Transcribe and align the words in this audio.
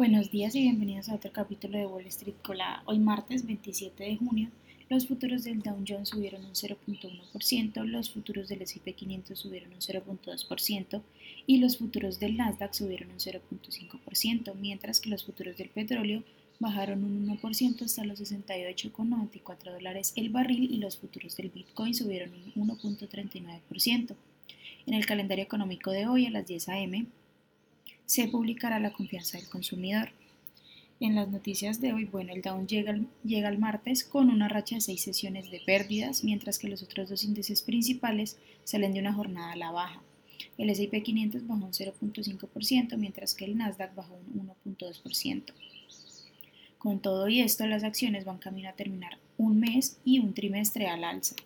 Buenos 0.00 0.30
días 0.30 0.54
y 0.54 0.62
bienvenidos 0.62 1.10
a 1.10 1.14
otro 1.16 1.30
capítulo 1.30 1.76
de 1.76 1.84
Wall 1.84 2.06
Street 2.06 2.36
Colada. 2.42 2.82
Hoy 2.86 2.98
martes 2.98 3.44
27 3.44 4.02
de 4.02 4.16
junio, 4.16 4.48
los 4.88 5.06
futuros 5.06 5.44
del 5.44 5.60
Dow 5.60 5.76
Jones 5.86 6.08
subieron 6.08 6.42
un 6.42 6.52
0.1%, 6.52 7.84
los 7.84 8.10
futuros 8.10 8.48
del 8.48 8.62
S&P 8.62 8.94
500 8.94 9.38
subieron 9.38 9.74
un 9.74 9.80
0.2% 9.80 11.02
y 11.46 11.58
los 11.58 11.76
futuros 11.76 12.18
del 12.18 12.38
Nasdaq 12.38 12.72
subieron 12.72 13.10
un 13.10 13.18
0.5%, 13.18 14.54
mientras 14.54 15.00
que 15.00 15.10
los 15.10 15.22
futuros 15.22 15.58
del 15.58 15.68
petróleo 15.68 16.22
bajaron 16.60 17.04
un 17.04 17.38
1% 17.38 17.82
hasta 17.82 18.02
los 18.02 18.20
68,94 18.22 19.70
dólares 19.70 20.14
el 20.16 20.30
barril 20.30 20.72
y 20.72 20.78
los 20.78 20.96
futuros 20.96 21.36
del 21.36 21.50
Bitcoin 21.50 21.94
subieron 21.94 22.30
un 22.56 22.68
1.39%. 22.70 24.16
En 24.86 24.94
el 24.94 25.04
calendario 25.04 25.44
económico 25.44 25.90
de 25.90 26.06
hoy 26.06 26.24
a 26.24 26.30
las 26.30 26.46
10 26.46 26.70
a.m., 26.70 27.04
se 28.10 28.26
publicará 28.26 28.80
la 28.80 28.92
confianza 28.92 29.38
del 29.38 29.48
consumidor. 29.48 30.10
En 30.98 31.14
las 31.14 31.28
noticias 31.28 31.80
de 31.80 31.92
hoy, 31.92 32.06
bueno, 32.06 32.32
el 32.32 32.42
Dow 32.42 32.66
llega, 32.66 32.98
llega 33.22 33.48
el 33.48 33.58
martes 33.58 34.02
con 34.02 34.30
una 34.30 34.48
racha 34.48 34.74
de 34.74 34.80
seis 34.80 35.02
sesiones 35.02 35.48
de 35.52 35.60
pérdidas, 35.64 36.24
mientras 36.24 36.58
que 36.58 36.68
los 36.68 36.82
otros 36.82 37.08
dos 37.08 37.22
índices 37.22 37.62
principales 37.62 38.36
salen 38.64 38.94
de 38.94 38.98
una 38.98 39.12
jornada 39.12 39.52
a 39.52 39.56
la 39.56 39.70
baja. 39.70 40.02
El 40.58 40.70
S&P 40.70 41.04
500 41.04 41.46
bajó 41.46 41.64
un 41.64 41.72
0.5%, 41.72 42.96
mientras 42.96 43.32
que 43.32 43.44
el 43.44 43.56
Nasdaq 43.56 43.94
bajó 43.94 44.18
un 44.34 44.50
1.2%. 44.76 45.44
Con 46.78 46.98
todo 46.98 47.28
y 47.28 47.42
esto, 47.42 47.64
las 47.68 47.84
acciones 47.84 48.24
van 48.24 48.38
camino 48.38 48.70
a 48.70 48.72
terminar 48.72 49.18
un 49.38 49.60
mes 49.60 50.00
y 50.04 50.18
un 50.18 50.34
trimestre 50.34 50.88
al 50.88 51.04
alza. 51.04 51.36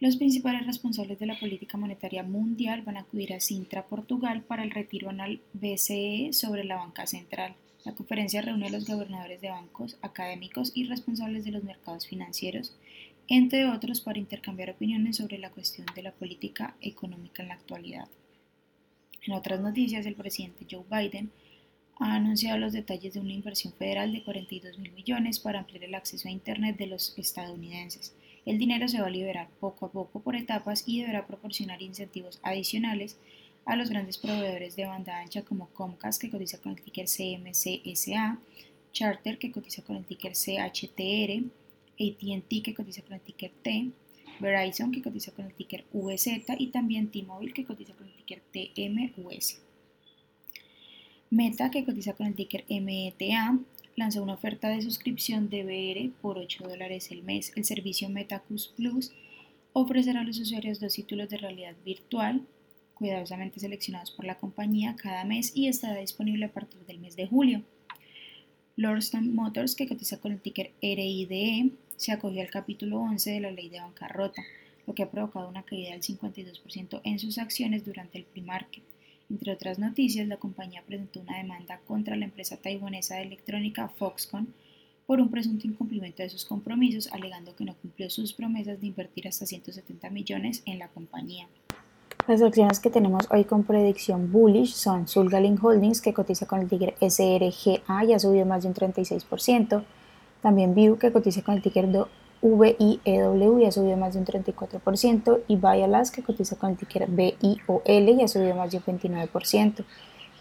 Los 0.00 0.16
principales 0.16 0.64
responsables 0.64 1.18
de 1.18 1.26
la 1.26 1.40
política 1.40 1.76
monetaria 1.76 2.22
mundial 2.22 2.82
van 2.82 2.96
a 2.96 3.00
acudir 3.00 3.34
a 3.34 3.40
Sintra, 3.40 3.86
Portugal, 3.86 4.42
para 4.42 4.62
el 4.62 4.70
retiro 4.70 5.10
anual 5.10 5.40
BCE 5.54 6.32
sobre 6.32 6.62
la 6.62 6.76
banca 6.76 7.04
central. 7.08 7.56
La 7.84 7.96
conferencia 7.96 8.40
reúne 8.40 8.68
a 8.68 8.70
los 8.70 8.86
gobernadores 8.86 9.40
de 9.40 9.50
bancos, 9.50 9.98
académicos 10.00 10.70
y 10.72 10.84
responsables 10.84 11.44
de 11.44 11.50
los 11.50 11.64
mercados 11.64 12.06
financieros, 12.06 12.76
entre 13.26 13.66
otros, 13.66 14.00
para 14.00 14.20
intercambiar 14.20 14.70
opiniones 14.70 15.16
sobre 15.16 15.36
la 15.38 15.50
cuestión 15.50 15.86
de 15.96 16.02
la 16.02 16.12
política 16.12 16.76
económica 16.80 17.42
en 17.42 17.48
la 17.48 17.54
actualidad. 17.54 18.08
En 19.26 19.32
otras 19.32 19.60
noticias, 19.60 20.06
el 20.06 20.14
presidente 20.14 20.66
Joe 20.70 20.84
Biden 20.88 21.32
ha 21.98 22.14
anunciado 22.14 22.56
los 22.58 22.72
detalles 22.72 23.14
de 23.14 23.20
una 23.20 23.32
inversión 23.32 23.72
federal 23.72 24.12
de 24.12 24.22
42 24.22 24.78
mil 24.78 24.92
millones 24.92 25.40
para 25.40 25.58
ampliar 25.58 25.82
el 25.82 25.96
acceso 25.96 26.28
a 26.28 26.30
Internet 26.30 26.76
de 26.76 26.86
los 26.86 27.18
estadounidenses. 27.18 28.14
El 28.48 28.56
dinero 28.56 28.88
se 28.88 28.98
va 28.98 29.08
a 29.08 29.10
liberar 29.10 29.50
poco 29.60 29.84
a 29.84 29.92
poco 29.92 30.20
por 30.22 30.34
etapas 30.34 30.84
y 30.86 31.02
deberá 31.02 31.26
proporcionar 31.26 31.82
incentivos 31.82 32.40
adicionales 32.42 33.18
a 33.66 33.76
los 33.76 33.90
grandes 33.90 34.16
proveedores 34.16 34.74
de 34.74 34.86
banda 34.86 35.18
ancha 35.18 35.42
como 35.42 35.68
Comcast, 35.74 36.18
que 36.18 36.30
cotiza 36.30 36.56
con 36.56 36.72
el 36.72 36.80
ticker 36.80 37.04
CMCSA, 37.04 38.38
Charter, 38.90 39.36
que 39.36 39.52
cotiza 39.52 39.82
con 39.82 39.96
el 39.96 40.06
ticker 40.06 40.32
CHTR, 40.32 41.44
ATT, 42.00 42.62
que 42.64 42.74
cotiza 42.74 43.02
con 43.02 43.12
el 43.12 43.20
ticker 43.20 43.52
T, 43.62 43.90
Verizon, 44.40 44.92
que 44.92 45.02
cotiza 45.02 45.30
con 45.32 45.44
el 45.44 45.52
ticker 45.52 45.84
VZ, 45.92 46.54
y 46.56 46.68
también 46.68 47.10
T-Mobile, 47.10 47.52
que 47.52 47.66
cotiza 47.66 47.92
con 47.92 48.06
el 48.06 48.14
ticker 48.14 48.40
TMUS. 48.50 49.58
Meta, 51.28 51.70
que 51.70 51.84
cotiza 51.84 52.14
con 52.14 52.28
el 52.28 52.34
ticker 52.34 52.64
META, 52.70 53.58
lanzó 53.98 54.22
una 54.22 54.34
oferta 54.34 54.68
de 54.68 54.80
suscripción 54.80 55.50
de 55.50 55.64
BR 55.64 56.12
por 56.22 56.38
8 56.38 56.68
dólares 56.68 57.10
el 57.10 57.22
mes. 57.24 57.52
El 57.56 57.64
servicio 57.64 58.08
MetaCus 58.08 58.68
Plus 58.68 59.12
ofrecerá 59.72 60.20
a 60.20 60.24
los 60.24 60.38
usuarios 60.38 60.78
dos 60.78 60.94
títulos 60.94 61.28
de 61.28 61.36
realidad 61.36 61.74
virtual 61.84 62.42
cuidadosamente 62.94 63.60
seleccionados 63.60 64.10
por 64.10 64.24
la 64.24 64.36
compañía 64.36 64.96
cada 64.96 65.24
mes 65.24 65.52
y 65.54 65.68
estará 65.68 65.96
disponible 66.00 66.46
a 66.46 66.52
partir 66.52 66.80
del 66.86 66.98
mes 66.98 67.16
de 67.16 67.26
julio. 67.26 67.62
Lordstown 68.76 69.34
Motors, 69.34 69.74
que 69.74 69.88
cotiza 69.88 70.20
con 70.20 70.32
el 70.32 70.40
ticker 70.40 70.72
RIDE, 70.80 71.70
se 71.96 72.12
acogió 72.12 72.42
al 72.42 72.50
capítulo 72.50 72.98
11 73.00 73.30
de 73.30 73.40
la 73.40 73.50
ley 73.50 73.68
de 73.68 73.80
bancarrota, 73.80 74.42
lo 74.86 74.94
que 74.94 75.02
ha 75.02 75.10
provocado 75.10 75.48
una 75.48 75.64
caída 75.64 75.90
del 75.90 76.02
52% 76.02 77.00
en 77.04 77.18
sus 77.18 77.38
acciones 77.38 77.84
durante 77.84 78.18
el 78.18 78.24
pre-market. 78.24 78.82
Entre 79.30 79.52
otras 79.52 79.78
noticias, 79.78 80.26
la 80.26 80.38
compañía 80.38 80.82
presentó 80.86 81.20
una 81.20 81.36
demanda 81.36 81.80
contra 81.86 82.16
la 82.16 82.24
empresa 82.24 82.56
taiwanesa 82.56 83.16
de 83.16 83.22
electrónica 83.22 83.88
Foxconn 83.88 84.54
por 85.06 85.20
un 85.20 85.30
presunto 85.30 85.66
incumplimiento 85.66 86.22
de 86.22 86.30
sus 86.30 86.44
compromisos, 86.44 87.12
alegando 87.12 87.54
que 87.54 87.64
no 87.64 87.74
cumplió 87.74 88.08
sus 88.10 88.32
promesas 88.32 88.80
de 88.80 88.86
invertir 88.86 89.28
hasta 89.28 89.46
170 89.46 90.10
millones 90.10 90.62
en 90.66 90.78
la 90.78 90.88
compañía. 90.88 91.46
Las 92.26 92.42
acciones 92.42 92.78
que 92.78 92.90
tenemos 92.90 93.26
hoy 93.30 93.44
con 93.44 93.64
predicción 93.64 94.30
bullish 94.30 94.74
son 94.74 95.08
Sulgalink 95.08 95.62
Holdings, 95.64 96.02
que 96.02 96.12
cotiza 96.12 96.46
con 96.46 96.60
el 96.60 96.68
ticker 96.68 96.94
SRGA 97.00 98.04
y 98.04 98.12
ha 98.12 98.18
subido 98.18 98.44
más 98.44 98.62
de 98.62 98.68
un 98.68 98.74
36%. 98.74 99.82
También 100.42 100.74
View, 100.74 100.98
que 100.98 101.10
cotiza 101.10 101.42
con 101.42 101.54
el 101.54 101.62
ticker 101.62 101.88
VIEW 102.42 103.58
y 103.58 103.64
ha 103.64 103.72
subido 103.72 103.96
más 103.96 104.14
de 104.14 104.20
un 104.20 104.26
34%, 104.26 105.40
y 105.48 105.56
Vialas, 105.56 106.10
que 106.10 106.22
cotiza 106.22 106.56
con 106.56 106.70
el 106.70 106.76
ticker 106.76 107.08
BIOL 107.08 108.08
y 108.08 108.22
ha 108.22 108.28
subido 108.28 108.54
más 108.54 108.70
de 108.70 108.78
un 108.78 108.84
29%. 108.84 109.84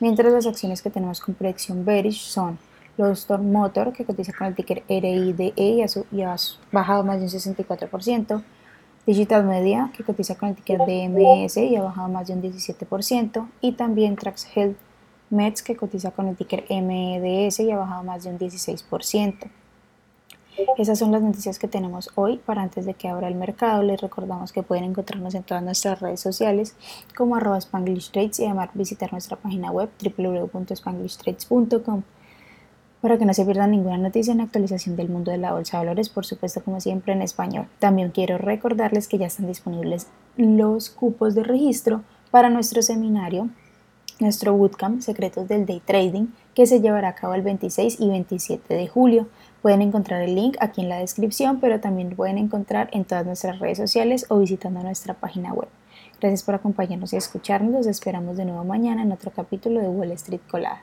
Mientras 0.00 0.32
las 0.32 0.46
acciones 0.46 0.82
que 0.82 0.90
tenemos 0.90 1.20
con 1.20 1.34
predicción 1.34 1.84
bearish 1.84 2.20
son 2.20 2.58
los 2.98 3.20
Storm 3.20 3.50
Motor, 3.50 3.92
que 3.92 4.04
cotiza 4.04 4.32
con 4.32 4.46
el 4.48 4.54
ticker 4.54 4.82
RIDE 4.88 5.52
y 5.56 5.82
ha, 5.82 5.86
y 6.12 6.22
ha 6.22 6.36
bajado 6.72 7.04
más 7.04 7.18
de 7.18 7.24
un 7.24 7.30
64%, 7.30 8.42
Digital 9.06 9.44
Media, 9.44 9.92
que 9.96 10.02
cotiza 10.02 10.34
con 10.34 10.48
el 10.48 10.56
ticker 10.56 10.80
DMS 10.80 11.56
y 11.58 11.76
ha 11.76 11.82
bajado 11.82 12.08
más 12.08 12.26
de 12.26 12.34
un 12.34 12.42
17%, 12.42 13.48
y 13.60 13.72
también 13.72 14.16
Trax 14.16 14.46
Health 14.54 14.76
Meds, 15.30 15.62
que 15.62 15.76
cotiza 15.76 16.10
con 16.10 16.28
el 16.28 16.36
ticker 16.36 16.64
MEDS 16.70 17.60
y 17.60 17.70
ha 17.70 17.78
bajado 17.78 18.04
más 18.04 18.24
de 18.24 18.30
un 18.30 18.38
16%. 18.38 19.34
Esas 20.78 20.98
son 20.98 21.12
las 21.12 21.22
noticias 21.22 21.58
que 21.58 21.68
tenemos 21.68 22.10
hoy. 22.14 22.38
Para 22.38 22.62
antes 22.62 22.86
de 22.86 22.94
que 22.94 23.08
abra 23.08 23.28
el 23.28 23.34
mercado, 23.34 23.82
les 23.82 24.00
recordamos 24.00 24.52
que 24.52 24.62
pueden 24.62 24.84
encontrarnos 24.84 25.34
en 25.34 25.42
todas 25.42 25.62
nuestras 25.62 26.00
redes 26.00 26.20
sociales 26.20 26.74
como 27.16 27.36
arroba 27.36 27.58
Spanglish 27.58 28.10
Trades 28.10 28.40
y 28.40 28.46
además 28.46 28.70
visitar 28.74 29.12
nuestra 29.12 29.36
página 29.36 29.70
web 29.70 29.90
www.spanglishtrades.com 30.02 32.02
para 33.00 33.18
que 33.18 33.26
no 33.26 33.34
se 33.34 33.44
pierdan 33.44 33.70
ninguna 33.70 33.98
noticia 33.98 34.32
en 34.32 34.40
actualización 34.40 34.96
del 34.96 35.10
mundo 35.10 35.30
de 35.30 35.38
la 35.38 35.52
bolsa 35.52 35.78
de 35.78 35.84
valores, 35.84 36.08
por 36.08 36.24
supuesto 36.24 36.62
como 36.64 36.80
siempre 36.80 37.12
en 37.12 37.22
español. 37.22 37.68
También 37.78 38.10
quiero 38.10 38.38
recordarles 38.38 39.08
que 39.08 39.18
ya 39.18 39.26
están 39.26 39.46
disponibles 39.46 40.08
los 40.36 40.90
cupos 40.90 41.34
de 41.34 41.44
registro 41.44 42.02
para 42.30 42.50
nuestro 42.50 42.82
seminario, 42.82 43.48
nuestro 44.18 44.54
bootcamp 44.54 45.00
Secretos 45.02 45.48
del 45.48 45.66
Day 45.66 45.80
Trading, 45.84 46.26
que 46.54 46.66
se 46.66 46.80
llevará 46.80 47.08
a 47.08 47.14
cabo 47.14 47.34
el 47.34 47.42
26 47.42 48.00
y 48.00 48.08
27 48.08 48.74
de 48.74 48.88
julio. 48.88 49.28
Pueden 49.62 49.82
encontrar 49.82 50.22
el 50.22 50.34
link 50.34 50.56
aquí 50.60 50.80
en 50.80 50.88
la 50.88 50.98
descripción, 50.98 51.60
pero 51.60 51.80
también 51.80 52.10
lo 52.10 52.16
pueden 52.16 52.38
encontrar 52.38 52.88
en 52.92 53.04
todas 53.04 53.26
nuestras 53.26 53.58
redes 53.58 53.78
sociales 53.78 54.26
o 54.28 54.38
visitando 54.38 54.82
nuestra 54.82 55.14
página 55.14 55.52
web. 55.52 55.68
Gracias 56.20 56.42
por 56.42 56.54
acompañarnos 56.54 57.12
y 57.12 57.16
escucharnos. 57.16 57.72
Los 57.72 57.86
esperamos 57.86 58.36
de 58.36 58.46
nuevo 58.46 58.64
mañana 58.64 59.02
en 59.02 59.12
otro 59.12 59.30
capítulo 59.30 59.80
de 59.80 59.88
Wall 59.88 60.12
Street 60.12 60.40
Colada. 60.50 60.82